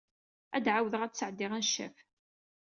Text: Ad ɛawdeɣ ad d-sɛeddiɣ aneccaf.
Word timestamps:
Ad 0.55 0.65
ɛawdeɣ 0.73 1.01
ad 1.03 1.11
d-sɛeddiɣ 1.13 1.51
aneccaf. 1.53 1.95